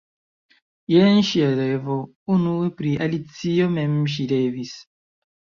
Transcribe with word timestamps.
Jen 0.93 1.19
ŝia 1.27 1.49
revo: 1.59 1.97
Unue 2.37 2.71
pri 2.81 2.95
Alicio 3.07 3.71
mem 3.77 3.95
ŝi 4.15 4.27
revis. 4.33 4.77